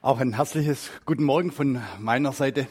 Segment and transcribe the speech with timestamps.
[0.00, 2.68] Auch ein herzliches Guten Morgen von meiner Seite.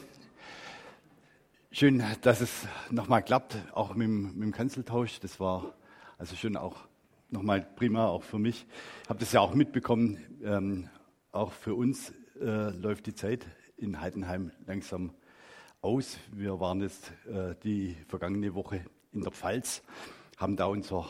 [1.70, 5.20] Schön, dass es nochmal klappt, auch mit dem, mit dem Kanzeltausch.
[5.20, 5.74] Das war
[6.16, 6.88] also schon auch
[7.28, 8.66] nochmal prima, auch für mich.
[9.02, 10.16] Ich habe das ja auch mitbekommen.
[10.42, 10.88] Ähm,
[11.30, 13.44] auch für uns äh, läuft die Zeit
[13.76, 15.12] in Heidenheim langsam
[15.82, 16.16] aus.
[16.32, 19.82] Wir waren jetzt äh, die vergangene Woche in der Pfalz,
[20.38, 21.04] haben da unser,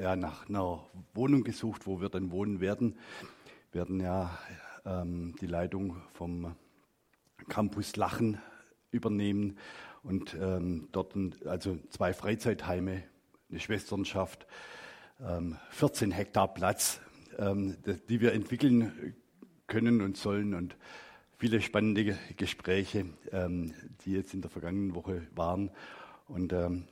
[0.00, 2.96] ja, nach einer Wohnung gesucht, wo wir dann wohnen werden.
[3.72, 4.38] Wir werden ja
[4.88, 6.54] ähm, die Leitung vom
[7.48, 8.40] Campus Lachen
[8.90, 9.58] übernehmen
[10.02, 11.14] und ähm, dort
[11.46, 13.02] also zwei Freizeitheime,
[13.50, 14.46] eine Schwesternschaft,
[15.20, 17.00] ähm, 14 Hektar Platz,
[17.38, 17.76] ähm,
[18.08, 19.14] die wir entwickeln
[19.66, 20.76] können und sollen und
[21.36, 23.74] viele spannende Gespräche, ähm,
[24.04, 25.70] die jetzt in der vergangenen Woche waren.
[26.26, 26.88] Und ähm,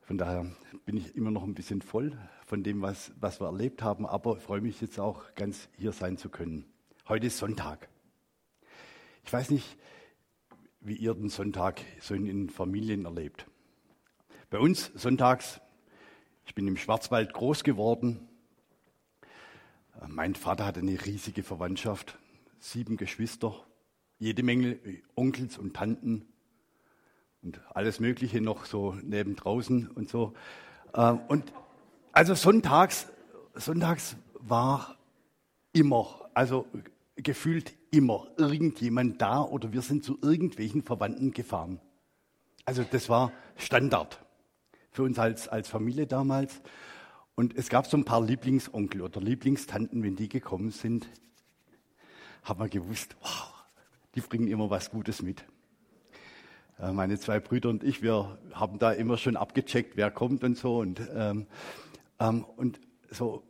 [0.00, 0.46] von daher
[0.84, 2.18] bin ich immer noch ein bisschen voll
[2.50, 6.16] von dem, was, was wir erlebt haben, aber freue mich jetzt auch ganz hier sein
[6.16, 6.64] zu können.
[7.06, 7.88] Heute ist Sonntag.
[9.24, 9.76] Ich weiß nicht,
[10.80, 13.46] wie ihr den Sonntag so in den Familien erlebt.
[14.50, 15.60] Bei uns sonntags,
[16.44, 18.28] ich bin im Schwarzwald groß geworden.
[20.08, 22.18] Mein Vater hatte eine riesige Verwandtschaft,
[22.58, 23.64] sieben Geschwister,
[24.18, 24.80] jede Menge
[25.14, 26.26] Onkels und Tanten
[27.42, 30.34] und alles Mögliche noch so neben draußen und so.
[30.96, 31.52] Ähm, und
[32.12, 33.06] also sonntags,
[33.54, 34.96] sonntags war
[35.72, 36.66] immer, also
[37.16, 41.80] gefühlt immer irgendjemand da oder wir sind zu irgendwelchen Verwandten gefahren.
[42.64, 44.24] Also das war Standard
[44.90, 46.60] für uns als, als Familie damals.
[47.34, 51.08] Und es gab so ein paar Lieblingsonkel oder Lieblingstanten, wenn die gekommen sind,
[52.42, 53.64] haben wir gewusst, wow,
[54.14, 55.44] die bringen immer was Gutes mit.
[56.78, 60.56] Äh, meine zwei Brüder und ich, wir haben da immer schon abgecheckt, wer kommt und
[60.56, 60.78] so.
[60.78, 61.46] Und, ähm,
[62.20, 63.42] ähm, und so,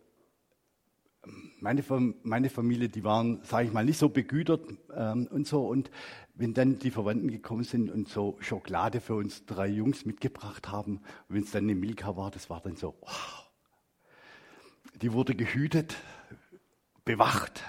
[1.61, 1.83] meine,
[2.23, 4.63] meine Familie, die waren, sage ich mal, nicht so begütert
[4.97, 5.67] ähm, und so.
[5.67, 5.91] Und
[6.35, 11.01] wenn dann die Verwandten gekommen sind und so Schokolade für uns drei Jungs mitgebracht haben,
[11.29, 13.51] wenn es dann eine Milka war, das war dann so, wow.
[15.03, 15.97] Die wurde gehütet,
[17.05, 17.63] bewacht,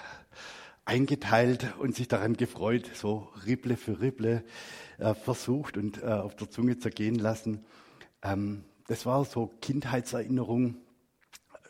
[0.84, 4.44] eingeteilt und sich daran gefreut, so Ripple für Ripple
[4.98, 7.64] äh, versucht und äh, auf der Zunge zergehen lassen.
[8.22, 10.76] Ähm, das war so Kindheitserinnerung,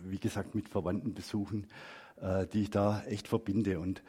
[0.05, 1.67] wie gesagt, mit Verwandtenbesuchen,
[2.21, 3.81] äh, die ich da echt verbinde.
[3.81, 4.03] Und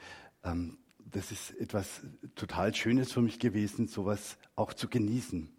[0.43, 2.01] ähm, das ist etwas
[2.35, 5.49] total Schönes für mich gewesen, sowas auch zu genießen.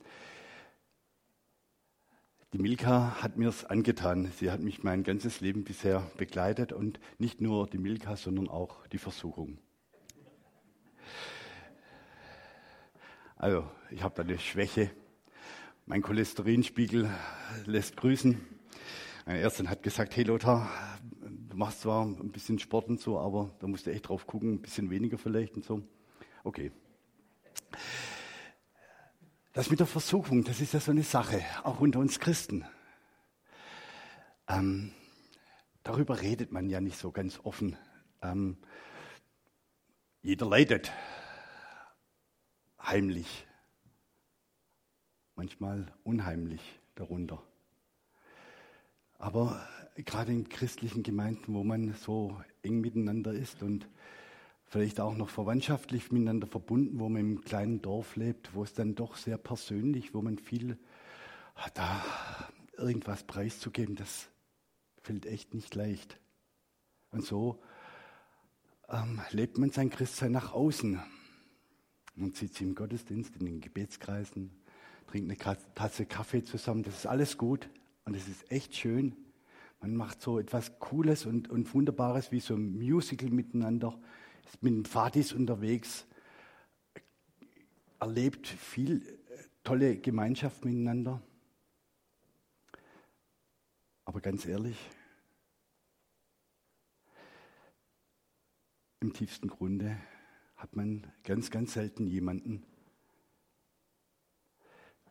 [2.52, 4.30] Die Milka hat mir es angetan.
[4.38, 8.86] Sie hat mich mein ganzes Leben bisher begleitet und nicht nur die Milka, sondern auch
[8.86, 9.58] die Versuchung.
[13.34, 14.90] Also, ich habe da eine Schwäche.
[15.86, 17.10] Mein Cholesterinspiegel
[17.66, 18.40] lässt grüßen.
[19.26, 20.70] Meine Ärztin hat gesagt, hey Lothar,
[21.22, 24.52] du machst zwar ein bisschen Sport und so, aber da musst du echt drauf gucken,
[24.52, 25.82] ein bisschen weniger vielleicht und so.
[26.42, 26.72] Okay.
[29.54, 32.66] Das mit der Versuchung, das ist ja so eine Sache, auch unter uns Christen.
[34.46, 34.92] Ähm,
[35.82, 37.78] darüber redet man ja nicht so ganz offen.
[38.20, 38.58] Ähm,
[40.20, 40.92] jeder leidet
[42.78, 43.46] heimlich,
[45.34, 47.42] manchmal unheimlich darunter.
[49.24, 49.58] Aber
[49.94, 53.88] gerade in christlichen Gemeinden, wo man so eng miteinander ist und
[54.66, 58.94] vielleicht auch noch verwandtschaftlich miteinander verbunden, wo man im kleinen Dorf lebt, wo es dann
[58.94, 60.76] doch sehr persönlich, wo man viel
[61.72, 62.04] da
[62.76, 64.28] irgendwas preiszugeben, das
[65.00, 66.20] fällt echt nicht leicht.
[67.10, 67.62] Und so
[68.90, 71.00] ähm, lebt man sein Christsein nach außen.
[72.14, 74.50] Man zieht sich im Gottesdienst, in den Gebetskreisen,
[75.06, 76.82] trinkt eine Tasse Kaffee zusammen.
[76.82, 77.70] Das ist alles gut
[78.04, 79.16] und es ist echt schön.
[79.80, 83.98] Man macht so etwas Cooles und, und Wunderbares wie so ein Musical miteinander
[84.46, 86.06] ist mit den Fatis unterwegs,
[88.00, 89.14] erlebt viel äh,
[89.62, 91.22] tolle Gemeinschaft miteinander.
[94.04, 94.78] Aber ganz ehrlich,
[99.00, 99.96] im tiefsten Grunde
[100.56, 102.64] hat man ganz, ganz selten jemanden,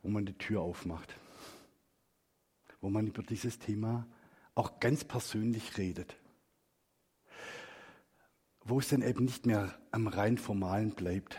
[0.01, 1.15] wo man die Tür aufmacht,
[2.83, 4.05] wo man über dieses Thema
[4.53, 6.15] auch ganz persönlich redet
[8.65, 11.37] wo es dann eben nicht mehr am rein formalen bleibt.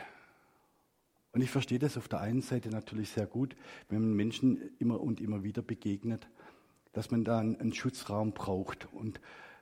[1.32, 3.56] Und ich verstehe das auf der einen Seite natürlich sehr gut,
[3.88, 6.28] wenn man Menschen immer und immer wieder begegnet,
[6.92, 9.20] dass man da einen Schutzraum braucht und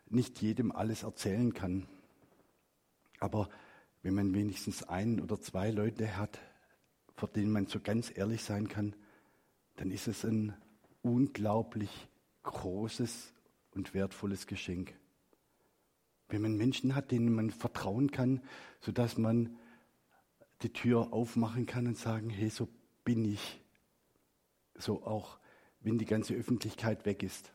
[0.08, 1.87] nicht jedem alles erzählen kann.
[3.20, 3.49] Aber
[4.02, 6.38] wenn man wenigstens ein oder zwei Leute hat,
[7.14, 8.94] vor denen man so ganz ehrlich sein kann,
[9.76, 10.55] dann ist es ein
[11.03, 12.09] unglaublich
[12.43, 13.33] großes
[13.75, 14.95] und wertvolles Geschenk
[16.33, 18.41] wenn man Menschen hat, denen man vertrauen kann,
[18.81, 19.57] sodass man
[20.63, 22.69] die Tür aufmachen kann und sagen, hey, so
[23.05, 23.61] bin ich.
[24.79, 25.39] So auch,
[25.81, 27.53] wenn die ganze Öffentlichkeit weg ist.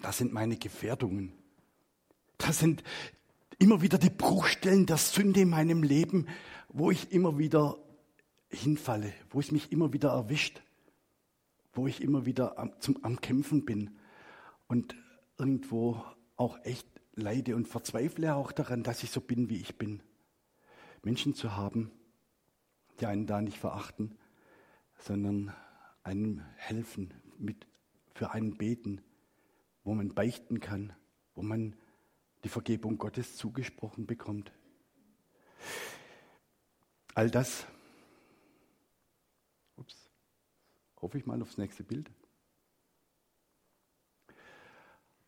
[0.00, 1.32] Das sind meine Gefährdungen.
[2.36, 2.84] Das sind
[3.58, 6.28] immer wieder die Bruchstellen der Sünde in meinem Leben,
[6.68, 7.76] wo ich immer wieder
[8.48, 10.62] hinfalle, wo es mich immer wieder erwischt,
[11.72, 13.96] wo ich immer wieder am, zum, am Kämpfen bin
[14.66, 14.94] und
[15.38, 16.02] irgendwo
[16.36, 20.02] auch echt leide und verzweifle auch daran, dass ich so bin, wie ich bin.
[21.02, 21.90] Menschen zu haben,
[23.00, 24.18] die einen da nicht verachten,
[24.98, 25.54] sondern
[26.02, 27.66] einem helfen, mit,
[28.14, 29.00] für einen beten,
[29.84, 30.92] wo man beichten kann,
[31.34, 31.76] wo man
[32.44, 34.52] die Vergebung Gottes zugesprochen bekommt.
[37.14, 37.66] All das,
[39.76, 40.10] ups,
[41.00, 42.10] hoffe ich mal aufs nächste Bild.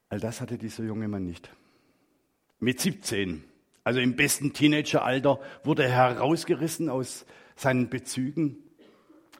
[0.09, 1.55] All das hatte dieser junge Mann nicht.
[2.59, 3.45] Mit 17,
[3.85, 7.25] also im besten Teenageralter, wurde er herausgerissen aus
[7.55, 8.59] seinen Bezügen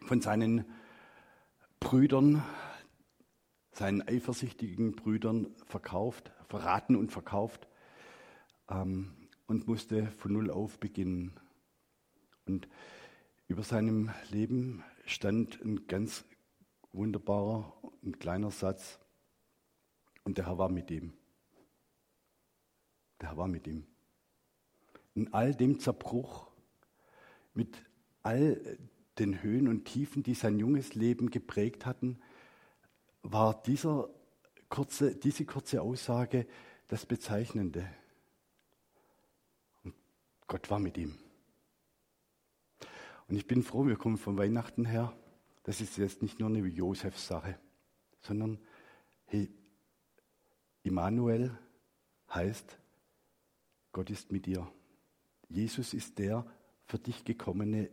[0.07, 0.65] von seinen
[1.81, 2.43] Brüdern,
[3.73, 7.69] seinen eifersüchtigen Brüdern verkauft, verraten und verkauft
[8.69, 9.13] ähm,
[9.47, 11.39] und musste von Null auf beginnen.
[12.47, 12.69] Und
[13.49, 16.25] über seinem Leben stand ein ganz
[16.93, 17.73] wunderbarer
[18.03, 18.99] und kleiner Satz.
[20.25, 21.13] Und der Herr war mit ihm.
[23.21, 23.87] Der Herr war mit ihm.
[25.15, 26.51] In all dem Zerbruch,
[27.55, 27.85] mit
[28.23, 28.79] all
[29.19, 32.19] den Höhen und Tiefen, die sein junges Leben geprägt hatten,
[33.23, 34.09] war dieser
[34.69, 36.47] kurze, diese kurze Aussage
[36.89, 37.87] das Bezeichnende.
[39.85, 39.95] Und
[40.47, 41.19] Gott war mit ihm.
[43.31, 45.17] Und ich bin froh, wir kommen von Weihnachten her.
[45.63, 47.57] Das ist jetzt nicht nur eine Josefs Sache,
[48.23, 48.59] sondern
[49.27, 49.49] hey,
[50.83, 51.57] Immanuel
[52.35, 52.77] heißt,
[53.93, 54.67] Gott ist mit dir.
[55.49, 56.45] Jesus ist der
[56.87, 57.89] für dich gekommene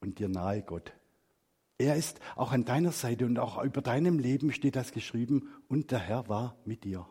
[0.00, 0.92] und dir nahe Gott.
[1.78, 5.92] Er ist auch an deiner Seite und auch über deinem Leben steht das geschrieben und
[5.92, 7.08] der Herr war mit dir.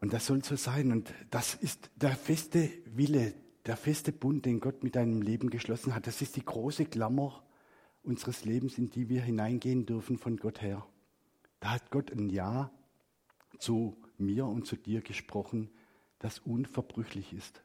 [0.00, 3.34] Und das soll so sein und das ist der feste Wille,
[3.66, 6.06] der feste Bund, den Gott mit deinem Leben geschlossen hat.
[6.06, 7.42] Das ist die große Klammer
[8.02, 10.84] unseres Lebens, in die wir hineingehen dürfen von Gott her.
[11.60, 12.70] Da hat Gott ein Ja
[13.58, 15.70] zu mir und zu dir gesprochen,
[16.18, 17.62] das unverbrüchlich ist.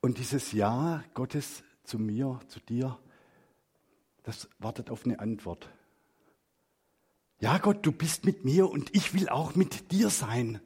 [0.00, 2.98] Und dieses Ja Gottes zu mir, zu dir,
[4.22, 5.68] das wartet auf eine Antwort.
[7.40, 10.60] Ja Gott, du bist mit mir und ich will auch mit dir sein.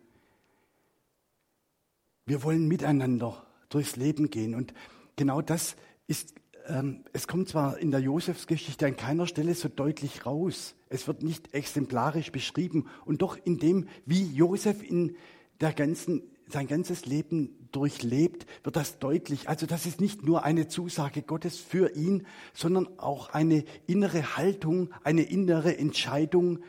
[2.32, 4.55] Wir wollen miteinander durchs Leben gehen.
[4.55, 4.73] Und
[5.17, 5.76] genau das
[6.06, 6.32] ist,
[6.67, 10.75] ähm, es kommt zwar in der Josefsgeschichte an keiner Stelle so deutlich raus.
[10.88, 12.87] Es wird nicht exemplarisch beschrieben.
[13.05, 15.14] Und doch in dem, wie Josef in
[15.61, 19.50] der ganzen sein ganzes Leben durchlebt, wird das deutlich.
[19.50, 24.88] Also das ist nicht nur eine Zusage Gottes für ihn, sondern auch eine innere Haltung,
[25.05, 26.61] eine innere Entscheidung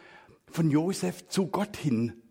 [0.45, 2.21] von Josef zu Gott hin.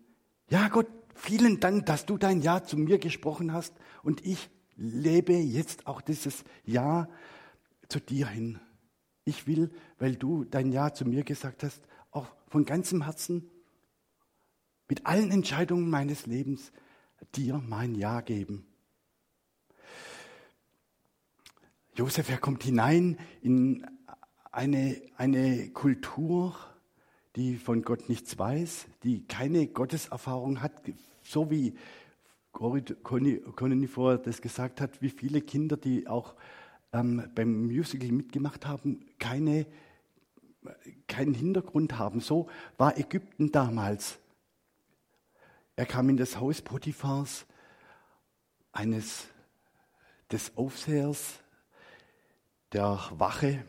[0.51, 3.73] Ja, Gott, vielen Dank, dass du dein Ja zu mir gesprochen hast
[4.03, 7.09] und ich lebe jetzt auch dieses Ja
[7.87, 8.59] zu dir hin.
[9.25, 11.81] Ich will, weil du dein Ja zu mir gesagt hast,
[12.11, 13.49] auch von ganzem Herzen
[14.89, 16.71] mit allen Entscheidungen meines Lebens
[17.35, 18.65] dir mein Ja geben.
[21.95, 23.85] Josef, er kommt hinein in
[24.51, 26.55] eine, eine Kultur,
[27.35, 30.81] die von Gott nichts weiß, die keine Gotteserfahrung hat,
[31.23, 31.75] so wie
[32.51, 36.35] Conny vorher das gesagt hat, wie viele Kinder, die auch
[36.91, 39.65] ähm, beim Musical mitgemacht haben, keine,
[41.07, 42.19] keinen Hintergrund haben.
[42.19, 42.47] So
[42.77, 44.19] war Ägypten damals.
[45.75, 47.47] Er kam in das Haus Potiphars,
[48.73, 49.27] eines
[50.31, 51.39] des Aufsehers
[52.73, 53.63] der Wache.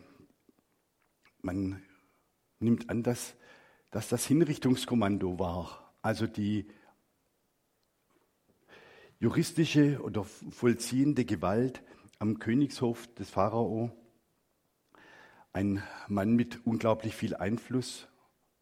[1.41, 1.83] Man
[2.59, 3.35] nimmt an, dass,
[3.95, 6.67] dass das Hinrichtungskommando war, also die
[9.21, 11.81] juristische oder vollziehende Gewalt
[12.19, 13.91] am Königshof des Pharao.
[15.53, 18.09] Ein Mann mit unglaublich viel Einfluss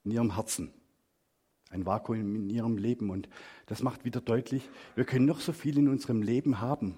[0.05, 0.73] in ihrem Herzen,
[1.75, 3.11] ein Vakuum in ihrem Leben.
[3.11, 3.29] Und
[3.67, 6.97] das macht wieder deutlich, wir können noch so viel in unserem Leben haben.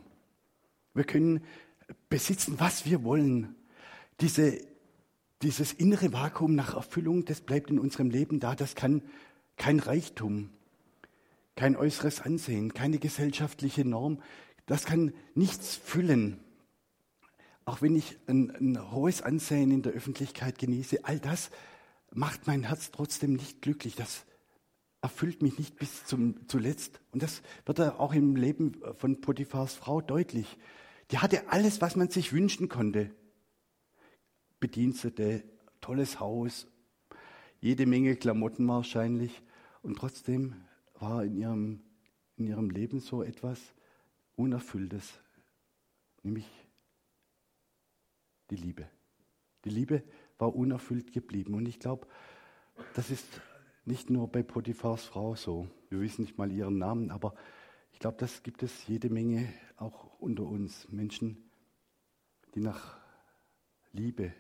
[0.95, 1.43] Wir können
[2.09, 3.55] besitzen, was wir wollen.
[4.21, 4.59] Diese,
[5.43, 8.55] dieses innere Vakuum nach Erfüllung, das bleibt in unserem Leben da.
[8.55, 9.03] Das kann
[9.57, 10.51] kein Reichtum,
[11.57, 14.23] kein äußeres Ansehen, keine gesellschaftliche Norm,
[14.67, 16.39] das kann nichts füllen.
[17.65, 21.51] Auch wenn ich ein, ein hohes Ansehen in der Öffentlichkeit genieße, all das
[22.13, 23.95] macht mein Herz trotzdem nicht glücklich.
[23.97, 24.25] Das
[25.01, 27.01] erfüllt mich nicht bis zum zuletzt.
[27.13, 30.59] Und das wird auch im Leben von Potiphars Frau deutlich.
[31.11, 33.15] Die hatte alles, was man sich wünschen konnte.
[34.59, 35.45] Bedienstete,
[35.81, 36.67] tolles Haus,
[37.61, 39.43] jede Menge Klamotten wahrscheinlich.
[39.83, 40.57] Und trotzdem
[40.95, 41.83] war in ihrem,
[42.37, 43.61] in ihrem Leben so etwas
[44.35, 45.21] Unerfülltes,
[46.23, 46.47] nämlich
[48.51, 48.89] die Liebe.
[49.65, 50.03] Die Liebe
[50.39, 51.55] war unerfüllt geblieben.
[51.55, 52.07] Und ich glaube,
[52.95, 53.27] das ist
[53.87, 55.69] nicht nur bei Potiphars Frau so.
[55.89, 57.35] Wir wissen nicht mal ihren Namen, aber
[57.93, 60.89] ich glaube, das gibt es jede Menge auch unter uns.
[60.91, 61.51] Menschen,
[62.55, 62.99] die nach
[63.93, 64.33] Liebe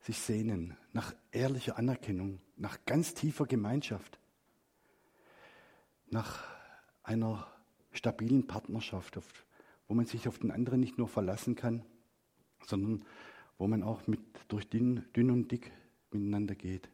[0.00, 4.20] sich sehnen, nach ehrlicher Anerkennung, nach ganz tiefer Gemeinschaft,
[6.08, 6.44] nach
[7.02, 7.46] einer
[7.90, 9.18] stabilen Partnerschaft,
[9.88, 11.84] wo man sich auf den anderen nicht nur verlassen kann,
[12.64, 13.04] sondern
[13.58, 15.72] wo man auch mit, durch dünn, dünn und dick
[16.12, 16.88] miteinander geht,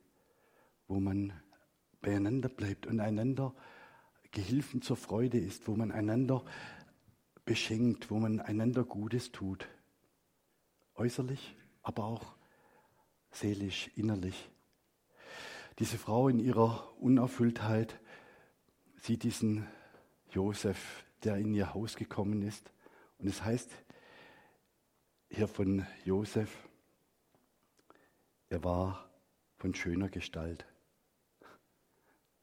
[0.92, 1.32] wo man
[2.02, 3.54] beieinander bleibt und einander
[4.30, 6.44] Gehilfen zur Freude ist, wo man einander
[7.46, 9.66] beschenkt, wo man einander Gutes tut.
[10.94, 12.34] Äußerlich, aber auch
[13.30, 14.50] seelisch, innerlich.
[15.78, 17.98] Diese Frau in ihrer Unerfülltheit
[18.96, 19.66] sieht diesen
[20.30, 22.70] Josef, der in ihr Haus gekommen ist.
[23.18, 23.70] Und es heißt
[25.30, 26.68] hier von Josef,
[28.50, 29.10] er war
[29.56, 30.66] von schöner Gestalt.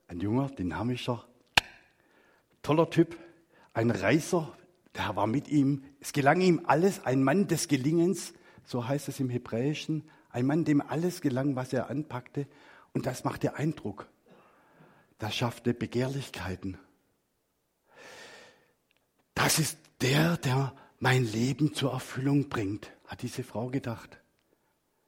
[0.09, 1.23] Ein junger, dynamischer,
[2.63, 3.15] toller Typ,
[3.73, 4.57] ein Reiser,
[4.95, 5.83] der war mit ihm.
[5.99, 8.33] Es gelang ihm alles, ein Mann des Gelingens,
[8.65, 12.47] so heißt es im Hebräischen, ein Mann, dem alles gelang, was er anpackte.
[12.91, 14.09] Und das machte Eindruck.
[15.19, 16.79] Das schaffte Begehrlichkeiten.
[19.35, 24.19] Das ist der, der mein Leben zur Erfüllung bringt, hat diese Frau gedacht.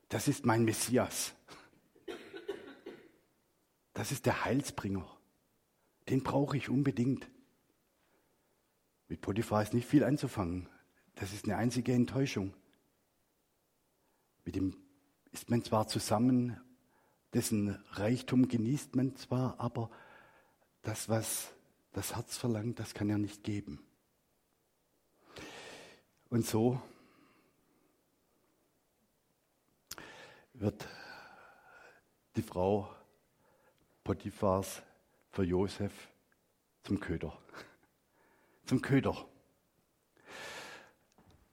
[0.10, 1.34] Das ist mein Messias.
[3.94, 5.06] Das ist der Heilsbringer.
[6.10, 7.30] Den brauche ich unbedingt.
[9.08, 10.70] Mit Potiphar ist nicht viel anzufangen.
[11.16, 12.54] Das ist eine einzige Enttäuschung.
[14.46, 14.78] Mit dem
[15.32, 16.60] ist man zwar zusammen,
[17.34, 19.90] dessen Reichtum genießt man zwar, aber
[20.82, 21.52] das, was
[21.92, 23.86] das Herz verlangt, das kann er nicht geben.
[26.30, 26.82] Und so
[30.54, 30.88] wird
[32.36, 32.90] die Frau
[34.04, 34.82] Potiphars
[35.32, 35.92] für Josef
[36.84, 37.38] zum Köder
[38.66, 39.28] zum Köder.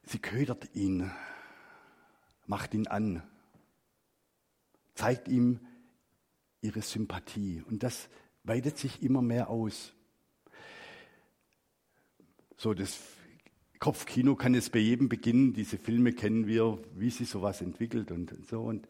[0.05, 1.11] Sie ködert ihn,
[2.47, 3.23] macht ihn an,
[4.95, 5.61] zeigt ihm
[6.61, 7.63] ihre Sympathie.
[7.69, 8.09] Und das
[8.45, 9.93] weitet sich immer mehr aus.
[12.57, 12.99] So, das
[13.81, 15.53] Kopfkino kann es bei jedem beginnen.
[15.53, 18.63] Diese Filme kennen wir, wie sich sowas entwickelt und so.
[18.63, 18.89] Und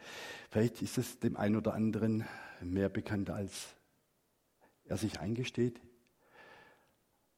[0.50, 2.24] vielleicht ist es dem einen oder anderen
[2.64, 3.74] mehr bekannt, als
[4.84, 5.80] er sich eingesteht.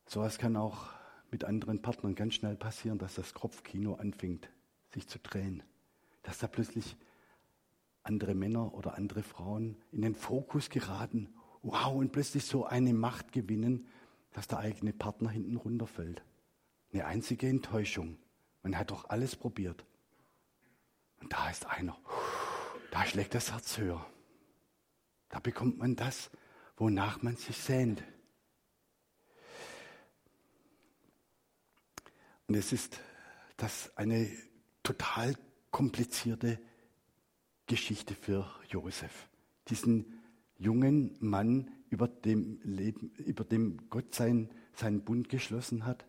[0.06, 0.88] Sowas kann auch
[1.30, 4.50] mit anderen Partnern ganz schnell passieren, dass das Kopfkino anfängt,
[4.92, 5.62] sich zu drehen.
[6.22, 6.96] Dass da plötzlich
[8.02, 11.32] andere Männer oder andere Frauen in den Fokus geraten.
[11.62, 13.86] Wow, und plötzlich so eine Macht gewinnen,
[14.32, 16.22] dass der eigene Partner hinten runterfällt.
[16.92, 18.16] Eine einzige Enttäuschung.
[18.62, 19.84] Man hat doch alles probiert.
[21.20, 21.96] Und da ist einer.
[22.90, 24.04] Da schlägt das Herz höher.
[25.30, 26.30] Da bekommt man das,
[26.76, 28.02] wonach man sich sehnt.
[32.46, 33.00] Und es ist
[33.56, 34.28] das eine
[34.82, 35.36] total
[35.70, 36.60] komplizierte
[37.66, 39.28] Geschichte für Josef.
[39.68, 40.20] Diesen
[40.58, 46.04] jungen Mann, über dem, Leben, über dem Gott sein, seinen Bund geschlossen hat,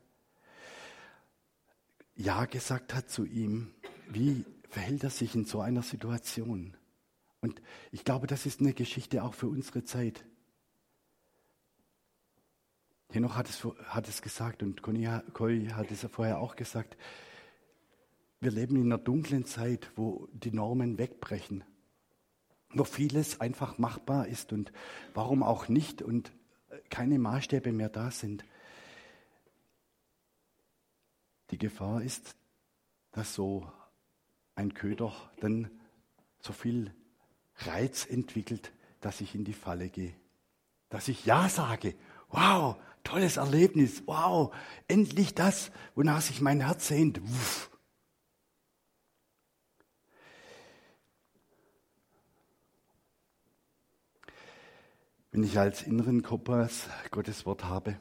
[2.15, 3.73] Ja gesagt hat zu ihm.
[4.09, 6.75] Wie verhält er sich in so einer Situation?
[7.41, 10.23] Und ich glaube, das ist eine Geschichte auch für unsere Zeit.
[13.09, 16.95] Henoch hat es, hat es gesagt und Koi hat es vorher auch gesagt.
[18.39, 21.63] Wir leben in einer dunklen Zeit, wo die Normen wegbrechen,
[22.73, 24.71] wo vieles einfach machbar ist und
[25.13, 26.31] warum auch nicht und
[26.89, 28.45] keine Maßstäbe mehr da sind.
[31.49, 32.35] Die Gefahr ist,
[33.11, 33.69] dass so
[34.55, 35.69] ein Köder dann
[36.39, 36.93] so viel
[37.67, 40.13] Reiz entwickelt, dass ich in die Falle gehe.
[40.89, 41.95] Dass ich Ja sage.
[42.29, 44.03] Wow, tolles Erlebnis.
[44.05, 44.53] Wow,
[44.87, 47.21] endlich das, wonach sich mein Herz sehnt.
[47.21, 47.69] Wuff.
[55.31, 57.99] Wenn ich als inneren Kompass Gottes Wort habe,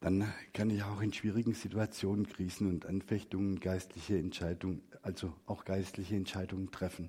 [0.00, 6.16] dann kann ich auch in schwierigen Situationen, Krisen und Anfechtungen geistliche Entscheidungen, also auch geistliche
[6.16, 7.08] Entscheidungen treffen.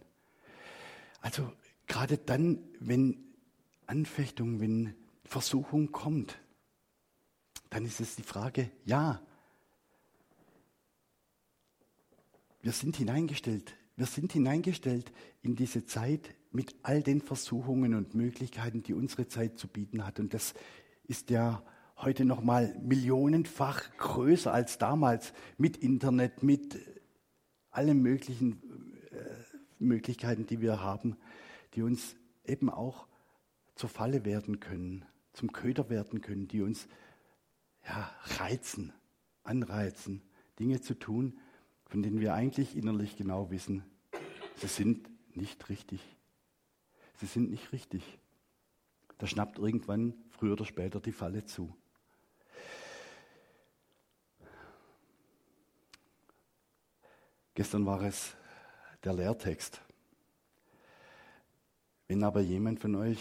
[1.24, 1.50] Also
[1.88, 3.18] gerade dann, wenn
[3.88, 6.38] Anfechtung, wenn Versuchung kommt,
[7.70, 9.22] dann ist es die Frage, ja,
[12.62, 18.84] wir sind hineingestellt, wir sind hineingestellt in diese Zeit mit all den Versuchungen und Möglichkeiten,
[18.84, 20.20] die unsere Zeit zu bieten hat.
[20.20, 20.54] Und das
[21.06, 21.64] ist ja
[21.96, 26.78] heute noch mal millionenfach größer als damals mit Internet, mit
[27.72, 28.62] allen möglichen
[29.84, 31.18] Möglichkeiten, die wir haben,
[31.74, 33.08] die uns eben auch
[33.76, 36.88] zur Falle werden können, zum Köder werden können, die uns
[37.86, 38.94] ja, reizen,
[39.44, 40.22] anreizen,
[40.60, 41.40] Dinge zu tun,
[41.86, 43.84] von denen wir eigentlich innerlich genau wissen,
[44.56, 46.02] sie sind nicht richtig.
[47.20, 48.20] Sie sind nicht richtig.
[49.18, 51.76] Da schnappt irgendwann früher oder später die Falle zu.
[57.56, 58.36] Gestern war es
[59.04, 59.82] der Lehrtext.
[62.08, 63.20] Wenn aber jemand von euch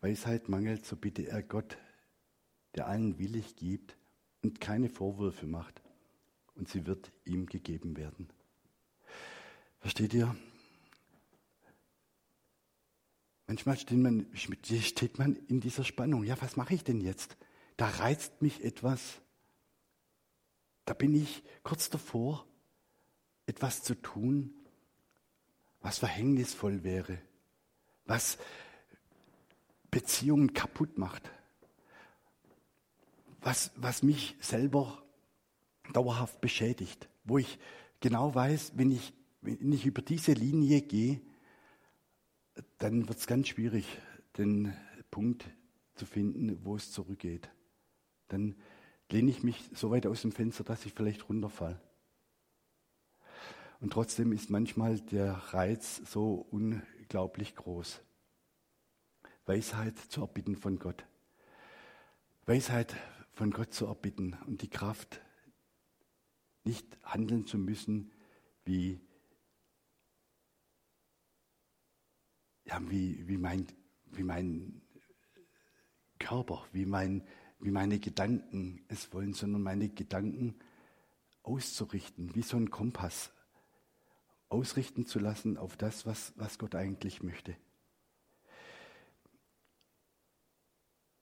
[0.00, 1.78] Weisheit mangelt, so bitte er Gott,
[2.74, 3.96] der allen willig gibt
[4.42, 5.82] und keine Vorwürfe macht,
[6.54, 8.28] und sie wird ihm gegeben werden.
[9.78, 10.34] Versteht ihr?
[13.46, 16.24] Manchmal steht man, steht man in dieser Spannung.
[16.24, 17.36] Ja, was mache ich denn jetzt?
[17.76, 19.20] Da reizt mich etwas.
[20.84, 22.46] Da bin ich kurz davor,
[23.46, 24.55] etwas zu tun,
[25.86, 27.16] was verhängnisvoll wäre,
[28.06, 28.38] was
[29.92, 31.30] Beziehungen kaputt macht,
[33.40, 35.00] was, was mich selber
[35.92, 37.60] dauerhaft beschädigt, wo ich
[38.00, 41.20] genau weiß, wenn ich, wenn ich über diese Linie gehe,
[42.78, 43.86] dann wird es ganz schwierig,
[44.38, 44.76] den
[45.12, 45.44] Punkt
[45.94, 47.48] zu finden, wo es zurückgeht.
[48.26, 48.56] Dann
[49.08, 51.80] lehne ich mich so weit aus dem Fenster, dass ich vielleicht runterfall.
[53.80, 58.00] Und trotzdem ist manchmal der Reiz so unglaublich groß.
[59.44, 61.06] Weisheit zu erbitten von Gott.
[62.46, 62.96] Weisheit
[63.32, 65.20] von Gott zu erbitten und die Kraft,
[66.64, 68.12] nicht handeln zu müssen
[68.64, 69.00] wie
[72.66, 73.66] ja, wie, wie, mein,
[74.06, 74.82] wie mein
[76.18, 77.24] Körper, wie, mein,
[77.60, 80.56] wie meine Gedanken es wollen, sondern meine Gedanken
[81.42, 83.32] auszurichten, wie so ein Kompass,
[84.48, 87.56] ausrichten zu lassen auf das, was, was Gott eigentlich möchte.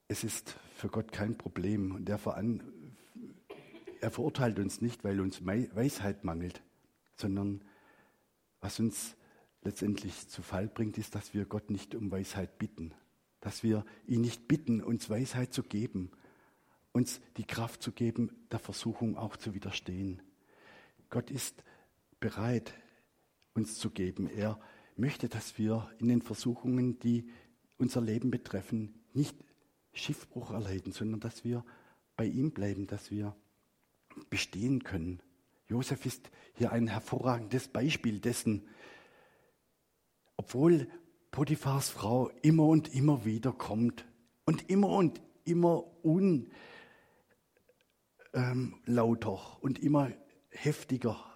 [0.09, 2.63] Es ist für Gott kein Problem und er, veran,
[4.01, 6.63] er verurteilt uns nicht, weil uns Weisheit mangelt,
[7.17, 7.65] sondern
[8.61, 9.17] was uns
[9.63, 12.93] letztendlich zu Fall bringt, ist, dass wir Gott nicht um Weisheit bitten,
[13.41, 16.11] dass wir ihn nicht bitten, uns Weisheit zu geben,
[16.93, 20.23] uns die Kraft zu geben, der Versuchung auch zu widerstehen.
[21.09, 21.65] Gott ist
[22.21, 22.75] bereit,
[23.55, 24.29] uns zu geben.
[24.29, 24.59] Er
[24.97, 27.29] möchte, dass wir in den Versuchungen, die
[27.79, 29.37] unser Leben betreffen, nicht
[29.93, 31.64] Schiffbruch erleiden, sondern dass wir
[32.17, 33.37] bei ihm bleiben, dass wir
[34.31, 35.23] bestehen können.
[35.69, 38.69] Josef ist hier ein hervorragendes Beispiel dessen,
[40.37, 40.88] obwohl
[41.31, 44.05] Potiphars Frau immer und immer wieder kommt
[44.45, 46.49] und immer und immer unlauter
[48.35, 48.75] ähm,
[49.61, 50.12] und immer
[50.51, 51.34] heftiger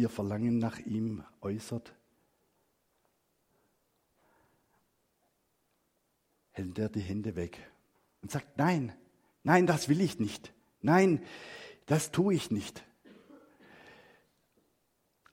[0.00, 1.94] ihr Verlangen nach ihm äußert,
[6.52, 7.58] hält er die Hände weg
[8.22, 8.92] und sagt, nein,
[9.42, 11.22] nein, das will ich nicht, nein,
[11.86, 12.82] das tue ich nicht.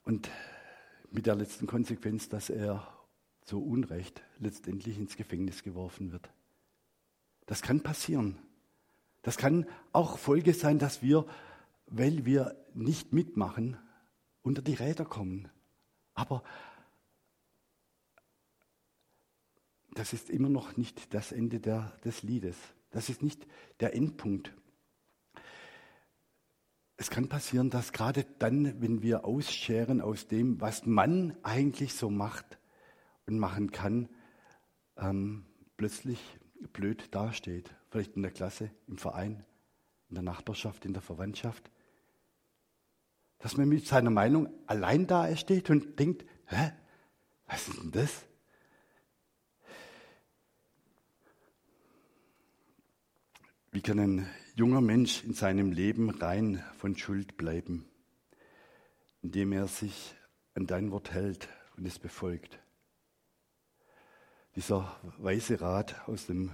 [0.04, 0.30] Und
[1.10, 2.86] mit der letzten Konsequenz, dass er
[3.42, 6.30] zu Unrecht letztendlich ins Gefängnis geworfen wird.
[7.46, 8.38] Das kann passieren.
[9.22, 11.26] Das kann auch Folge sein, dass wir,
[11.86, 13.78] weil wir nicht mitmachen,
[14.48, 15.48] unter die Räder kommen.
[16.14, 16.42] Aber
[19.92, 22.56] das ist immer noch nicht das Ende der, des Liedes.
[22.90, 23.46] Das ist nicht
[23.80, 24.52] der Endpunkt.
[26.96, 32.10] Es kann passieren, dass gerade dann, wenn wir ausscheren aus dem, was man eigentlich so
[32.10, 32.58] macht
[33.26, 34.08] und machen kann,
[34.96, 35.44] ähm,
[35.76, 36.18] plötzlich
[36.72, 37.72] blöd dasteht.
[37.90, 39.44] Vielleicht in der Klasse, im Verein,
[40.08, 41.70] in der Nachbarschaft, in der Verwandtschaft,
[43.38, 46.72] dass man mit seiner Meinung allein da steht und denkt, hä,
[47.46, 48.24] was ist denn das?
[53.70, 57.86] Wie kann ein junger Mensch in seinem Leben rein von Schuld bleiben,
[59.22, 60.14] indem er sich
[60.54, 62.58] an dein Wort hält und es befolgt?
[64.56, 66.50] Dieser weise Rat aus dem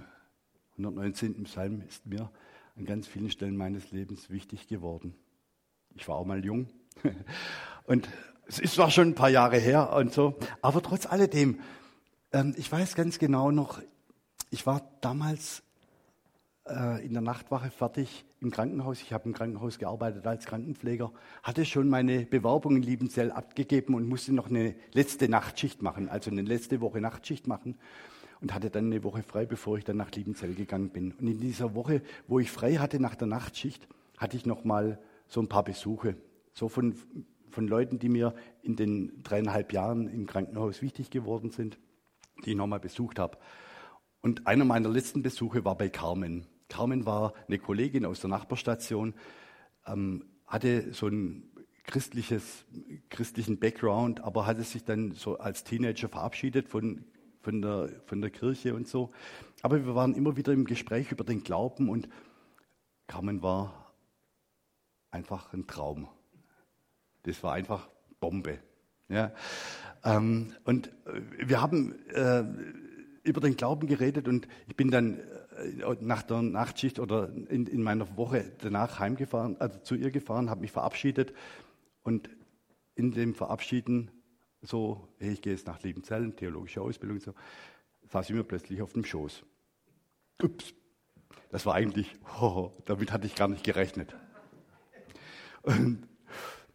[0.73, 1.45] 119.
[1.45, 2.29] Psalm ist mir
[2.75, 5.15] an ganz vielen Stellen meines Lebens wichtig geworden.
[5.95, 6.67] Ich war auch mal jung
[7.85, 8.07] und
[8.47, 11.59] es ist zwar schon ein paar Jahre her und so, aber trotz alledem,
[12.31, 13.81] ähm, ich weiß ganz genau noch,
[14.51, 15.63] ich war damals
[16.67, 19.01] äh, in der Nachtwache fertig im Krankenhaus.
[19.01, 21.11] Ich habe im Krankenhaus gearbeitet als Krankenpfleger,
[21.43, 26.29] hatte schon meine Bewerbung in Liebenzell abgegeben und musste noch eine letzte Nachtschicht machen, also
[26.29, 27.77] eine letzte Woche Nachtschicht machen
[28.41, 31.11] und hatte dann eine Woche frei, bevor ich dann nach Liebenzell gegangen bin.
[31.13, 34.99] Und in dieser Woche, wo ich frei hatte nach der Nachtschicht, hatte ich noch mal
[35.27, 36.15] so ein paar Besuche,
[36.53, 36.95] so von,
[37.49, 41.77] von Leuten, die mir in den dreieinhalb Jahren im Krankenhaus wichtig geworden sind,
[42.43, 43.37] die ich noch mal besucht habe.
[44.21, 46.47] Und einer meiner letzten Besuche war bei Carmen.
[46.67, 49.13] Carmen war eine Kollegin aus der Nachbarstation,
[49.85, 51.43] ähm, hatte so ein
[51.85, 52.65] christliches,
[53.09, 57.05] christlichen Background, aber hatte sich dann so als Teenager verabschiedet von,
[57.41, 59.11] von, der, von der Kirche und so.
[59.61, 62.09] Aber wir waren immer wieder im Gespräch über den Glauben und
[63.07, 63.84] Carmen war
[65.15, 66.07] einfach ein Traum.
[67.23, 68.59] Das war einfach Bombe.
[69.07, 69.33] Ja.
[70.03, 70.91] Ähm, und
[71.39, 72.43] wir haben äh,
[73.23, 77.81] über den Glauben geredet und ich bin dann äh, nach der Nachtschicht oder in, in,
[77.81, 81.33] meiner Woche danach heimgefahren, also zu ihr gefahren, habe mich verabschiedet
[82.03, 82.29] und
[82.95, 84.11] in dem Verabschieden
[84.61, 87.33] so, hey, ich gehe jetzt nach Liebenzellen, theologische Ausbildung, so,
[88.09, 89.43] saß sie mir plötzlich auf dem Schoß.
[90.41, 90.73] Ups,
[91.51, 94.15] das war eigentlich, oh, damit hatte ich gar nicht gerechnet.
[95.65, 96.07] Und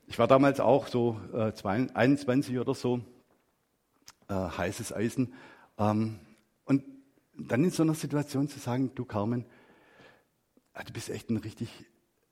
[0.07, 3.00] ich war damals auch so äh, 21 oder so,
[4.29, 5.33] äh, heißes Eisen.
[5.79, 6.18] Ähm,
[6.64, 6.85] und
[7.35, 9.46] dann in so einer Situation zu sagen, du Carmen,
[10.72, 11.87] ah, du bist echt ein richtig,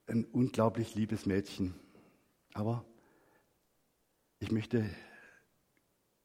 [0.07, 1.75] ein unglaublich liebes Mädchen.
[2.55, 2.85] Aber
[4.41, 4.91] ich möchte,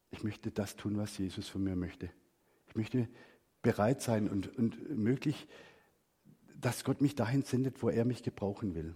[0.10, 2.10] ich möchte das tun, was Jesus von mir möchte.
[2.68, 3.08] Ich möchte
[3.62, 5.48] bereit sein und, und möglich,
[6.56, 8.96] dass Gott mich dahin sendet, wo er mich gebrauchen will.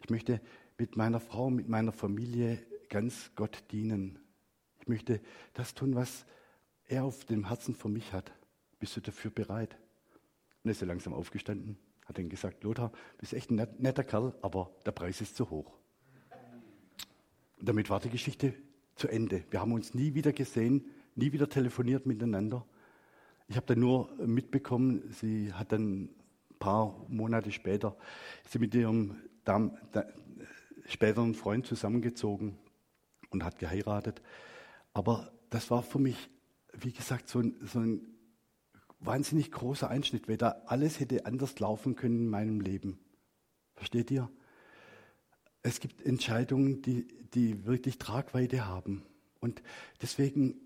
[0.00, 0.40] Ich möchte
[0.78, 2.58] mit meiner Frau, mit meiner Familie
[2.88, 4.18] ganz Gott dienen.
[4.80, 5.20] Ich möchte
[5.54, 6.24] das tun, was
[6.86, 8.32] er auf dem Herzen für mich hat.
[8.78, 9.76] Bist du dafür bereit?
[10.62, 14.34] Und er ist er langsam aufgestanden, hat dann gesagt, Lothar, bist echt ein netter Kerl,
[14.40, 15.72] aber der Preis ist zu hoch.
[17.58, 18.54] Und damit war die Geschichte
[18.94, 19.44] zu Ende.
[19.50, 22.64] Wir haben uns nie wieder gesehen, nie wieder telefoniert miteinander.
[23.48, 26.14] Ich habe dann nur mitbekommen, sie hat dann ein
[26.58, 27.96] paar Monate später,
[28.48, 29.16] sie mit ihrem
[29.48, 30.04] Dam, da,
[30.86, 32.58] späteren Freund zusammengezogen
[33.30, 34.20] und hat geheiratet.
[34.92, 36.28] Aber das war für mich,
[36.74, 38.02] wie gesagt, so ein, so ein
[39.00, 42.98] wahnsinnig großer Einschnitt, weil da alles hätte anders laufen können in meinem Leben.
[43.74, 44.30] Versteht ihr?
[45.62, 49.02] Es gibt Entscheidungen, die, die wirklich Tragweite haben.
[49.40, 49.62] Und
[50.02, 50.60] deswegen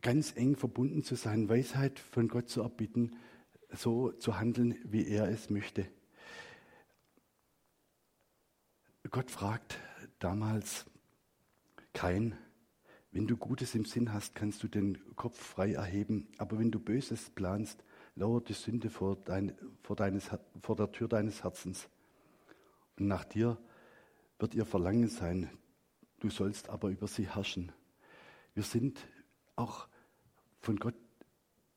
[0.00, 3.16] ganz eng verbunden zu sein, Weisheit von Gott zu erbitten,
[3.72, 5.86] so zu handeln, wie er es möchte.
[9.10, 9.78] Gott fragt
[10.18, 10.86] damals
[11.92, 12.36] kein,
[13.10, 16.28] wenn du Gutes im Sinn hast, kannst du den Kopf frei erheben.
[16.36, 17.82] Aber wenn du Böses planst,
[18.14, 20.30] lauert die Sünde vor, dein, vor, deines,
[20.62, 21.88] vor der Tür deines Herzens.
[22.98, 23.58] Und nach dir
[24.38, 25.50] wird ihr Verlangen sein.
[26.20, 27.72] Du sollst aber über sie herrschen.
[28.54, 29.08] Wir sind
[29.56, 29.88] auch
[30.60, 30.96] von Gott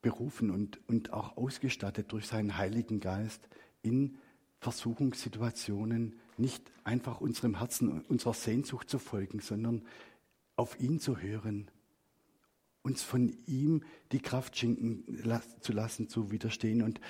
[0.01, 3.47] berufen und, und auch ausgestattet durch seinen Heiligen Geist
[3.83, 4.17] in
[4.61, 9.83] Versuchungssituationen nicht einfach unserem Herzen, unserer Sehnsucht zu folgen, sondern
[10.55, 11.69] auf ihn zu hören,
[12.83, 15.03] uns von ihm die Kraft schenken
[15.61, 16.83] zu lassen, zu widerstehen.
[16.83, 17.01] Und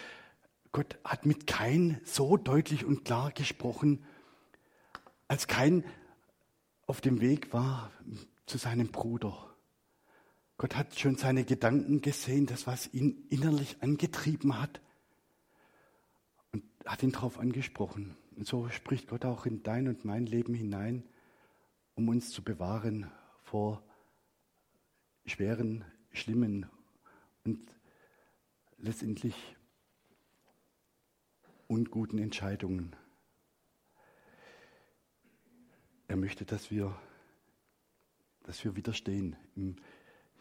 [0.71, 4.03] Gott hat mit Kain so deutlich und klar gesprochen,
[5.27, 5.83] als Kain
[6.87, 7.91] auf dem Weg war
[8.45, 9.53] zu seinem Bruder.
[10.57, 14.79] Gott hat schon seine Gedanken gesehen, das, was ihn innerlich angetrieben hat,
[16.85, 18.15] hat ihn darauf angesprochen.
[18.35, 21.03] Und so spricht Gott auch in dein und mein Leben hinein,
[21.95, 23.11] um uns zu bewahren
[23.43, 23.83] vor
[25.25, 26.65] schweren, schlimmen
[27.43, 27.59] und
[28.77, 29.35] letztendlich
[31.67, 32.95] unguten Entscheidungen.
[36.07, 36.97] Er möchte, dass wir,
[38.43, 39.37] dass wir widerstehen.
[39.55, 39.77] Im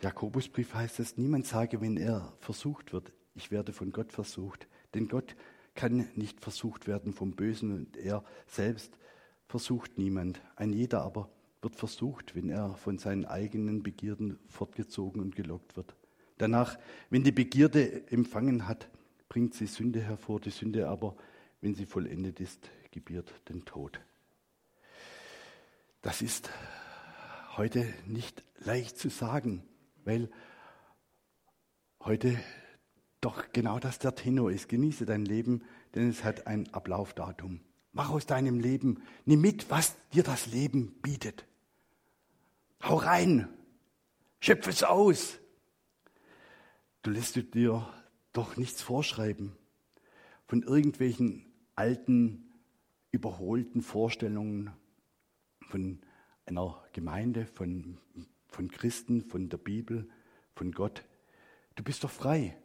[0.00, 4.66] Jakobusbrief heißt es, niemand sage, wenn er versucht wird, ich werde von Gott versucht.
[4.94, 5.36] Denn Gott
[5.74, 8.98] kann nicht versucht werden vom Bösen und er selbst
[9.46, 10.40] versucht niemand.
[10.56, 11.30] Ein jeder aber
[11.62, 15.94] wird versucht, wenn er von seinen eigenen Begierden fortgezogen und gelockt wird.
[16.38, 16.78] Danach,
[17.10, 18.88] wenn die Begierde empfangen hat,
[19.28, 21.16] bringt sie Sünde hervor, die Sünde aber,
[21.60, 24.00] wenn sie vollendet ist, gebiert den Tod.
[26.02, 26.50] Das ist
[27.56, 29.62] heute nicht leicht zu sagen,
[30.04, 30.30] weil
[32.02, 32.38] heute
[33.20, 34.68] doch genau das der Tenor ist.
[34.68, 35.62] Genieße dein Leben,
[35.94, 37.60] denn es hat ein Ablaufdatum.
[37.92, 41.46] Mach aus deinem Leben, nimm mit, was dir das Leben bietet.
[42.82, 43.48] Hau rein,
[44.40, 45.38] schöpfe es aus.
[47.02, 47.88] Du lässt dir
[48.32, 49.56] doch nichts vorschreiben
[50.50, 52.50] von irgendwelchen alten,
[53.12, 54.72] überholten Vorstellungen
[55.60, 56.00] von
[56.44, 57.98] einer Gemeinde, von,
[58.48, 60.08] von Christen, von der Bibel,
[60.56, 61.04] von Gott.
[61.76, 62.56] Du bist doch frei.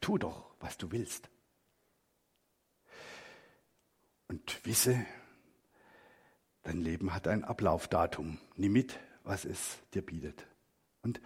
[0.00, 1.28] Tu doch, was du willst.
[4.28, 5.04] Und wisse,
[6.62, 8.38] dein Leben hat ein Ablaufdatum.
[8.56, 10.46] Nimm mit, was es dir bietet.
[11.02, 11.20] Und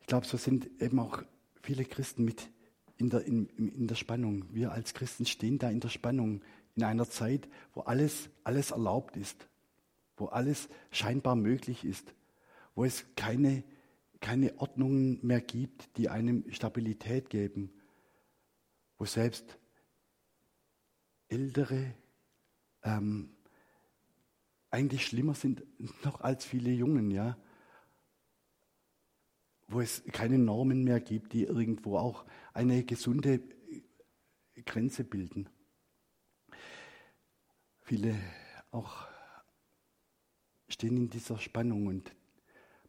[0.00, 1.22] ich glaube, so sind eben auch
[1.62, 2.50] viele Christen mit
[2.96, 4.44] in der, in, in der Spannung.
[4.52, 6.42] Wir als Christen stehen da in der Spannung,
[6.76, 9.48] in einer Zeit, wo alles, alles erlaubt ist,
[10.16, 12.14] wo alles scheinbar möglich ist,
[12.74, 13.64] wo es keine,
[14.22, 17.70] keine Ordnungen mehr gibt, die einem Stabilität geben,
[18.96, 19.58] wo selbst
[21.28, 21.92] Ältere
[22.84, 23.30] ähm,
[24.70, 25.64] eigentlich schlimmer sind
[26.04, 27.36] noch als viele Jungen, ja,
[29.66, 33.42] wo es keine Normen mehr gibt, die irgendwo auch eine gesunde
[34.64, 35.48] Grenze bilden.
[37.80, 38.16] Viele
[38.70, 39.08] auch
[40.68, 42.14] stehen in dieser Spannung und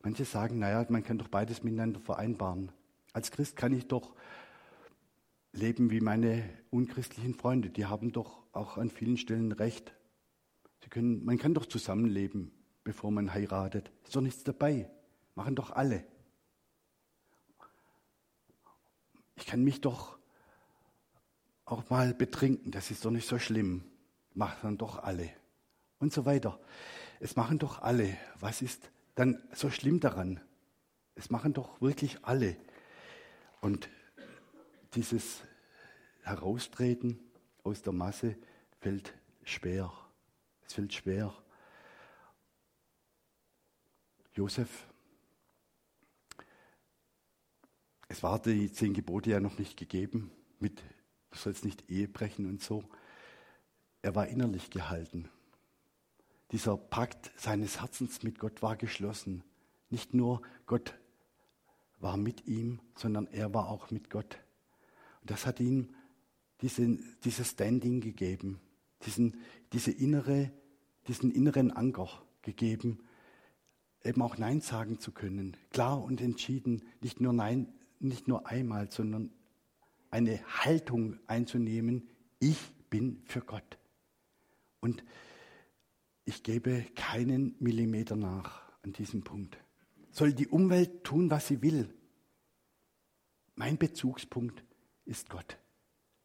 [0.03, 2.71] manche sagen, naja, man kann doch beides miteinander vereinbaren.
[3.13, 4.13] Als Christ kann ich doch
[5.53, 7.69] leben wie meine unchristlichen Freunde.
[7.69, 9.95] Die haben doch auch an vielen Stellen recht.
[10.83, 12.51] Sie können, man kann doch zusammenleben,
[12.83, 13.91] bevor man heiratet.
[14.03, 14.89] Ist doch nichts dabei.
[15.35, 16.03] Machen doch alle.
[19.35, 20.17] Ich kann mich doch
[21.65, 23.83] auch mal betrinken, das ist doch nicht so schlimm.
[24.33, 25.29] Machen doch alle.
[25.99, 26.59] Und so weiter.
[27.19, 28.17] Es machen doch alle.
[28.39, 30.39] Was ist dann so schlimm daran?
[31.15, 32.57] Es machen doch wirklich alle.
[33.61, 33.89] Und
[34.95, 35.43] dieses
[36.21, 37.19] Heraustreten
[37.63, 38.35] aus der Masse
[38.79, 39.91] fällt schwer.
[40.65, 41.33] Es fällt schwer.
[44.35, 44.87] Josef,
[48.07, 50.81] es war die zehn Gebote ja noch nicht gegeben, mit
[51.31, 52.83] du sollst nicht Ehe brechen und so.
[54.01, 55.29] Er war innerlich gehalten.
[56.53, 59.43] Dieser Pakt seines Herzens mit Gott war geschlossen.
[59.89, 60.93] Nicht nur Gott
[61.99, 64.37] war mit ihm, sondern er war auch mit Gott.
[65.21, 65.95] Und das hat ihm
[66.61, 68.61] diesen, dieses Standing gegeben,
[69.03, 69.41] diesen,
[69.73, 70.51] diese innere,
[71.07, 72.99] diesen inneren Anker gegeben,
[74.03, 78.91] eben auch Nein sagen zu können, klar und entschieden, nicht nur Nein, nicht nur einmal,
[78.91, 79.31] sondern
[80.11, 82.07] eine Haltung einzunehmen,
[82.39, 82.59] ich
[82.91, 83.79] bin für Gott.
[84.81, 85.03] Und
[86.25, 89.57] ich gebe keinen Millimeter nach an diesem Punkt.
[90.11, 91.93] Soll die Umwelt tun, was sie will?
[93.55, 94.63] Mein Bezugspunkt
[95.05, 95.57] ist Gott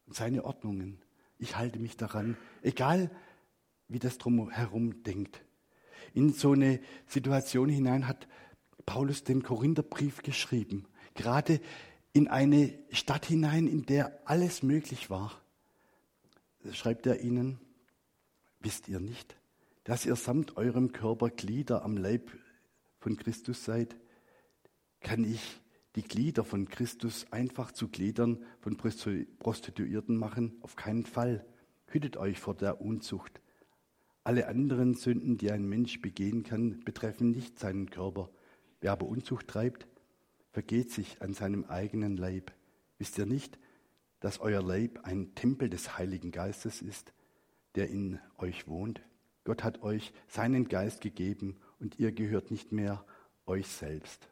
[0.06, 1.02] und seine Ordnungen.
[1.38, 3.11] Ich halte mich daran, egal
[3.88, 5.42] wie das drumherum denkt.
[6.14, 8.28] In so eine Situation hinein hat
[8.87, 11.61] Paulus den Korintherbrief geschrieben, gerade
[12.12, 15.40] in eine Stadt hinein, in der alles möglich war.
[16.72, 17.61] Schreibt er ihnen,
[18.61, 19.38] wisst ihr nicht,
[19.88, 22.31] dass ihr samt eurem Körper Glieder am Leib
[22.98, 23.96] von Christus seid?
[25.01, 25.62] Kann ich
[25.96, 30.59] die Glieder von Christus einfach zu Gliedern von Prostituierten machen?
[30.61, 31.46] Auf keinen Fall.
[31.87, 33.40] Hütet euch vor der Unzucht.
[34.24, 38.29] Alle anderen Sünden, die ein Mensch begehen kann, betreffen nicht seinen Körper.
[38.83, 39.88] Wer aber Unzucht treibt,
[40.51, 42.53] vergeht sich an seinem eigenen Leib.
[42.98, 43.59] Wisst ihr nicht,
[44.20, 47.14] dass euer Leib ein Tempel des Heiligen Geistes ist,
[47.74, 49.01] der in euch wohnt?
[49.48, 53.02] Gott hat euch seinen Geist gegeben und ihr gehört nicht mehr
[53.46, 54.28] euch selbst.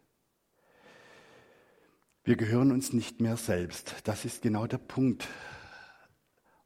[2.22, 3.94] Wir gehören uns nicht mehr selbst.
[4.04, 5.26] Das ist genau der Punkt,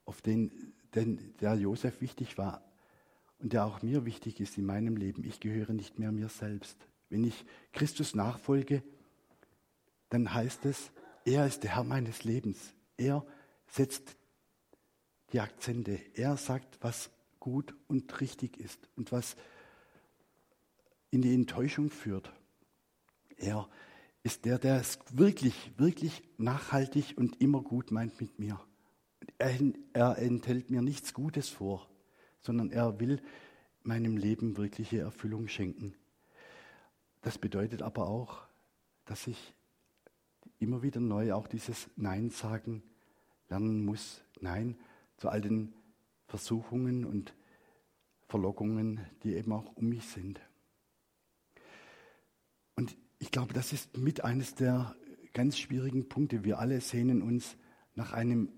[0.05, 2.69] auf den, den der Josef wichtig war
[3.39, 5.23] und der auch mir wichtig ist in meinem Leben.
[5.23, 6.77] Ich gehöre nicht mehr mir selbst.
[7.09, 8.83] Wenn ich Christus nachfolge,
[10.09, 10.91] dann heißt es,
[11.25, 12.75] er ist der Herr meines Lebens.
[12.97, 13.25] Er
[13.69, 14.17] setzt
[15.33, 16.01] die Akzente.
[16.15, 17.11] Er sagt, was
[17.41, 19.37] gut und richtig ist und was
[21.11, 22.33] in die Enttäuschung führt.
[23.37, 23.69] Er
[24.23, 28.61] ist der, der es wirklich, wirklich nachhaltig und immer gut meint mit mir.
[29.39, 29.59] er,
[29.93, 31.89] er enthält mir nichts Gutes vor,
[32.43, 33.23] sondern er will
[33.83, 35.95] meinem Leben wirkliche Erfüllung schenken.
[37.23, 38.43] Das bedeutet aber auch,
[39.07, 39.55] dass ich
[40.59, 42.83] immer wieder neu auch dieses Nein sagen
[43.49, 44.23] lernen muss.
[44.41, 44.79] Nein
[45.17, 45.75] zu all den
[46.31, 47.35] Versuchungen und
[48.29, 50.41] Verlockungen, die eben auch um mich sind.
[52.77, 54.95] Und ich glaube, das ist mit eines der
[55.35, 56.45] ganz schwierigen Punkte.
[56.45, 57.57] Wir alle sehnen uns
[57.97, 58.49] nach einem,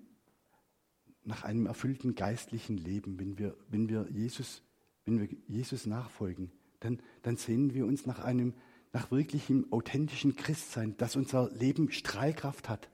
[1.24, 3.18] nach einem erfüllten geistlichen Leben.
[3.18, 4.62] Wenn wir, wenn wir, Jesus,
[5.06, 8.52] wenn wir Jesus nachfolgen, dann, dann sehnen wir uns nach einem,
[8.92, 12.90] nach wirklichem authentischen Christsein, dass unser Leben Strahlkraft hat.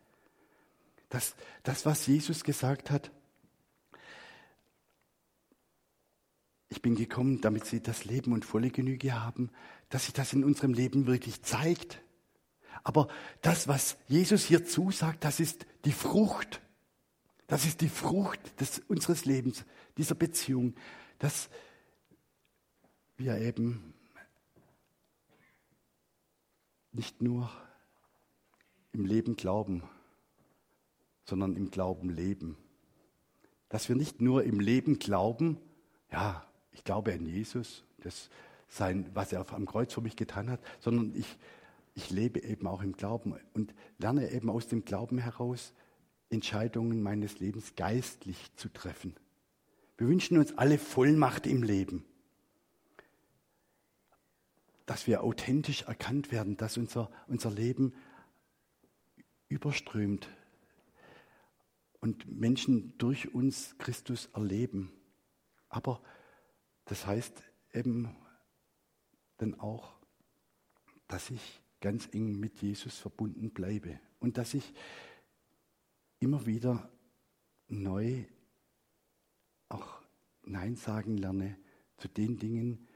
[1.09, 3.11] Das, das, was Jesus gesagt hat,
[6.69, 9.51] ich bin gekommen, damit sie das Leben und volle Genüge haben,
[9.89, 12.03] dass sich das in unserem Leben wirklich zeigt.
[12.85, 13.09] Aber
[13.41, 16.61] das, was Jesus hier zusagt, das ist die Frucht.
[17.47, 19.65] Das ist die Frucht des, unseres Lebens,
[19.97, 20.75] dieser Beziehung,
[21.19, 21.49] dass
[23.17, 23.95] wir eben
[26.93, 27.51] nicht nur
[28.93, 29.83] im Leben glauben,
[31.25, 32.59] sondern im Glauben leben.
[33.71, 35.59] Dass wir nicht nur im Leben glauben,
[36.11, 36.48] ja,
[36.79, 38.31] ich glaube an Jesus, das
[38.69, 41.27] sein, was er am Kreuz für mich getan hat, sondern ich,
[41.97, 45.73] ich lebe eben auch im Glauben und lerne eben aus dem Glauben heraus
[46.31, 49.17] Entscheidungen meines Lebens geistlich zu treffen.
[49.97, 52.05] Wir wünschen uns alle Vollmacht im Leben,
[54.87, 57.93] dass wir authentisch erkannt werden, dass unser, unser Leben
[59.49, 60.29] überströmt
[61.99, 64.93] und Menschen durch uns Christus erleben.
[65.69, 66.01] Aber
[66.89, 68.15] das heißt eben
[69.37, 69.95] dann auch,
[71.07, 74.75] dass ich ganz eng mit Jesus verbunden bleibe und dass ich
[76.19, 76.91] immer wieder
[77.69, 78.25] neu
[79.69, 80.03] auch
[80.43, 81.57] Nein sagen lerne
[81.99, 82.89] zu den Dingen,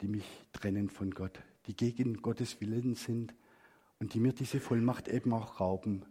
[0.00, 3.34] die mich trennen von Gott, die gegen Gottes Willen sind
[3.98, 6.06] und die mir diese Vollmacht eben auch rauben.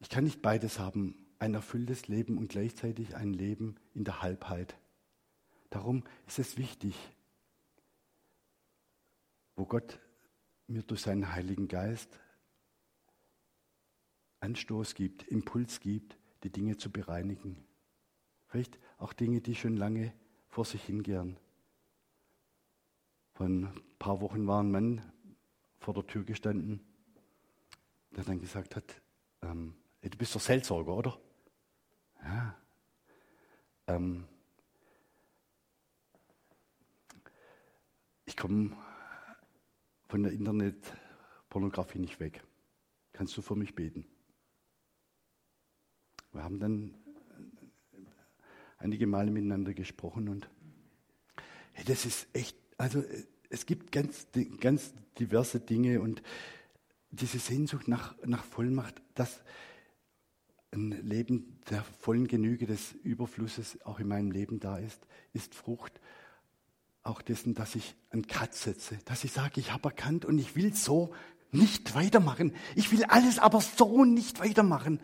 [0.00, 4.76] Ich kann nicht beides haben, ein erfülltes Leben und gleichzeitig ein Leben in der Halbheit.
[5.74, 6.94] Darum ist es wichtig,
[9.56, 9.98] wo Gott
[10.68, 12.20] mir durch seinen Heiligen Geist
[14.38, 17.66] Anstoß gibt, Impuls gibt, die Dinge zu bereinigen.
[18.46, 20.14] Vielleicht auch Dinge, die schon lange
[20.48, 21.40] vor sich hingehen.
[23.32, 25.02] Vor ein paar Wochen war ein Mann
[25.80, 26.86] vor der Tür gestanden,
[28.12, 29.02] der dann gesagt hat,
[29.42, 31.18] ähm, du bist doch Seelsorger, oder?
[32.22, 32.56] Ja.
[33.88, 34.28] Ähm,
[38.34, 38.72] ich komme
[40.08, 42.42] von der Internetpornografie nicht weg.
[43.12, 44.04] Kannst du für mich beten?
[46.32, 46.96] Wir haben dann
[48.78, 50.50] einige Male miteinander gesprochen und
[51.74, 53.04] hey, das ist echt, also
[53.50, 54.26] es gibt ganz,
[54.58, 56.20] ganz diverse Dinge und
[57.12, 59.44] diese Sehnsucht nach, nach Vollmacht, dass
[60.72, 66.00] ein Leben der vollen Genüge des Überflusses auch in meinem Leben da ist, ist Frucht
[67.04, 70.56] auch dessen, dass ich einen Cut setze, dass ich sage, ich habe erkannt und ich
[70.56, 71.12] will so
[71.52, 72.54] nicht weitermachen.
[72.74, 75.00] Ich will alles aber so nicht weitermachen.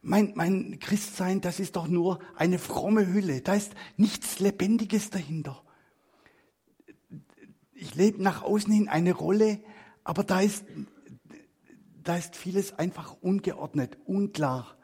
[0.00, 3.42] Mein, mein Christsein, das ist doch nur eine fromme Hülle.
[3.42, 5.62] Da ist nichts Lebendiges dahinter.
[7.74, 9.60] Ich lebe nach außen hin eine Rolle,
[10.04, 10.64] aber da ist,
[12.02, 14.76] da ist vieles einfach ungeordnet, unklar,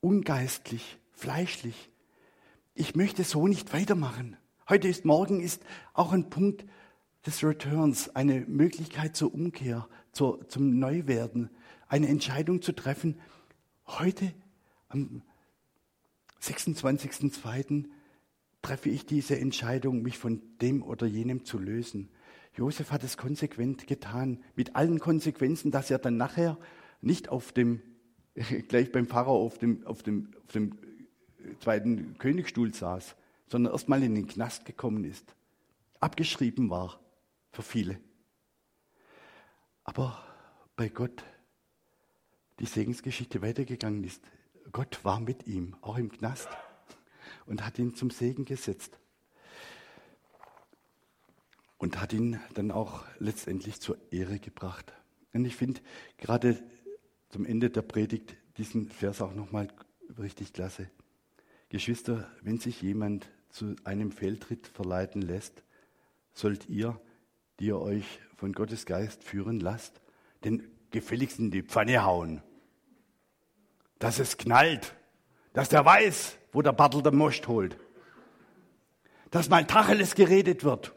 [0.00, 1.90] ungeistlich, fleischlich.
[2.74, 4.36] Ich möchte so nicht weitermachen.
[4.68, 5.62] Heute ist morgen ist
[5.94, 6.66] auch ein Punkt
[7.24, 11.50] des Returns, eine Möglichkeit zur Umkehr, zur, zum Neuwerden,
[11.86, 13.20] eine Entscheidung zu treffen.
[13.86, 14.32] Heute,
[14.88, 15.22] am
[16.42, 17.84] 26.02.,
[18.60, 22.08] treffe ich diese Entscheidung, mich von dem oder jenem zu lösen.
[22.56, 26.58] Josef hat es konsequent getan, mit allen Konsequenzen, dass er dann nachher
[27.00, 27.82] nicht auf dem,
[28.68, 30.72] gleich beim Pharao auf dem, auf dem, auf dem
[31.60, 33.14] zweiten Königsstuhl saß,
[33.46, 35.34] sondern erst mal in den Knast gekommen ist,
[36.00, 37.00] abgeschrieben war
[37.52, 38.00] für viele.
[39.84, 40.22] Aber
[40.74, 41.24] bei Gott
[42.58, 44.22] die Segensgeschichte weitergegangen ist.
[44.72, 46.48] Gott war mit ihm, auch im Knast,
[47.46, 48.98] und hat ihn zum Segen gesetzt.
[51.78, 54.92] Und hat ihn dann auch letztendlich zur Ehre gebracht.
[55.32, 55.80] Und ich finde
[56.16, 56.62] gerade
[57.28, 59.68] zum Ende der Predigt diesen Vers auch nochmal
[60.18, 60.90] richtig klasse.
[61.68, 65.62] Geschwister, wenn sich jemand zu einem Fehltritt verleiten lässt,
[66.32, 67.00] sollt ihr,
[67.58, 70.00] die ihr euch von Gottes Geist führen lasst,
[70.44, 72.42] den gefälligst in die Pfanne hauen,
[73.98, 74.94] dass es knallt,
[75.52, 77.78] Dass der weiß, wo der Bartel der Most holt.
[79.30, 80.92] Dass mal Tacheles geredet wird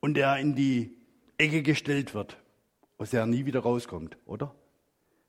[0.00, 0.96] und er in die
[1.38, 2.36] Ecke gestellt wird,
[2.98, 4.52] aus der er nie wieder rauskommt, oder?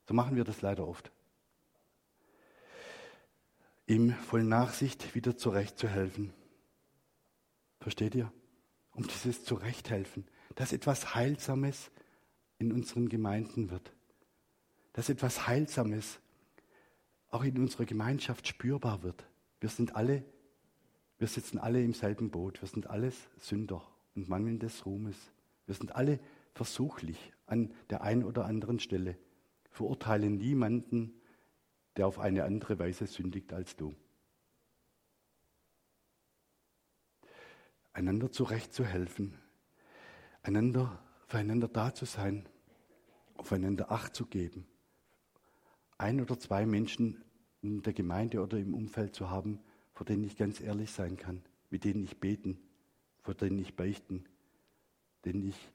[0.08, 1.12] So machen wir das leider oft.
[3.86, 6.34] Ihm voll Nachsicht wieder zurechtzuhelfen.
[7.82, 8.32] Versteht ihr?
[8.94, 10.26] Um dieses Zurechthelfen,
[10.56, 11.92] dass etwas Heilsames
[12.60, 13.92] in unseren Gemeinden wird.
[14.94, 16.20] Dass etwas Heilsames
[17.30, 19.26] auch in unserer Gemeinschaft spürbar wird.
[19.60, 20.24] Wir sind alle,
[21.18, 22.62] wir sitzen alle im selben Boot.
[22.62, 23.82] Wir sind alles Sünder
[24.16, 25.18] und mangelndes Ruhmes.
[25.66, 26.20] Wir sind alle
[26.54, 29.18] versuchlich an der einen oder anderen Stelle.
[29.72, 31.14] Verurteile niemanden,
[31.96, 33.96] der auf eine andere Weise sündigt als du.
[37.94, 39.38] Einander zurechtzuhelfen,
[40.44, 42.48] einander, füreinander da zu sein,
[43.36, 44.66] aufeinander Acht zu geben,
[45.98, 47.24] ein oder zwei Menschen
[47.62, 49.60] in der Gemeinde oder im Umfeld zu haben,
[49.94, 52.60] vor denen ich ganz ehrlich sein kann, mit denen ich beten,
[53.22, 54.26] vor denen ich beichten,
[55.26, 55.72] denen ich,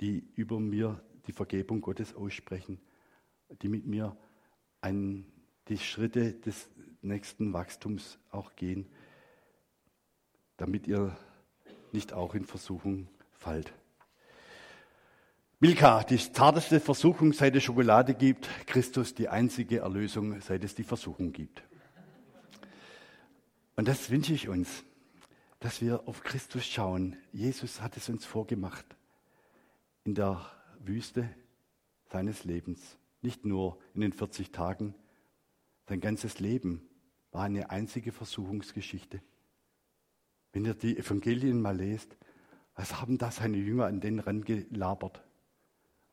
[0.00, 2.80] die über mir die Vergebung Gottes aussprechen,
[3.62, 4.16] die mit mir
[4.80, 5.30] einen,
[5.68, 6.68] die Schritte des
[7.02, 8.86] nächsten Wachstums auch gehen,
[10.56, 11.16] damit ihr
[11.94, 13.72] nicht auch in Versuchung fallt.
[15.58, 20.84] Milka, die zarteste Versuchung, seit es Schokolade gibt, Christus die einzige Erlösung, seit es die
[20.84, 21.62] Versuchung gibt.
[23.76, 24.84] Und das wünsche ich uns,
[25.58, 27.16] dass wir auf Christus schauen.
[27.32, 28.86] Jesus hat es uns vorgemacht
[30.04, 30.44] in der
[30.78, 31.28] Wüste
[32.10, 32.96] seines Lebens.
[33.20, 34.94] Nicht nur in den 40 Tagen,
[35.86, 36.88] sein ganzes Leben
[37.32, 39.20] war eine einzige Versuchungsgeschichte.
[40.52, 42.16] Wenn ihr die Evangelien mal lest,
[42.74, 45.22] was haben da seine Jünger an den Rand gelabert?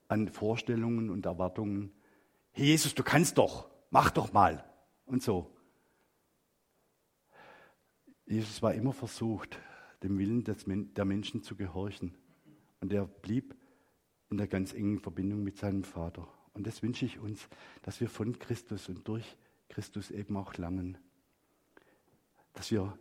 [0.07, 1.91] an Vorstellungen und Erwartungen.
[2.51, 4.63] Hey Jesus, du kannst doch, mach doch mal
[5.05, 5.53] und so.
[8.25, 9.59] Jesus war immer versucht,
[10.03, 12.15] dem Willen der Menschen zu gehorchen.
[12.81, 13.55] Und er blieb
[14.29, 16.27] in der ganz engen Verbindung mit seinem Vater.
[16.53, 17.47] Und das wünsche ich uns,
[17.83, 19.37] dass wir von Christus und durch
[19.69, 20.97] Christus eben auch lernen.
[22.53, 22.97] Dass wir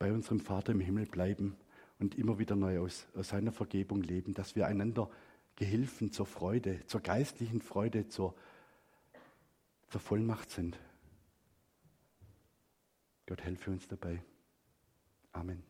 [0.00, 1.56] bei unserem Vater im Himmel bleiben
[1.98, 5.10] und immer wieder neu aus, aus seiner Vergebung leben, dass wir einander
[5.56, 8.34] Gehilfen zur Freude, zur geistlichen Freude, zur,
[9.90, 10.80] zur Vollmacht sind.
[13.26, 14.22] Gott helfe uns dabei.
[15.32, 15.69] Amen.